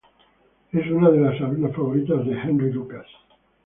[0.71, 3.05] Es una de las alumnas favoritas de Henri Lucas.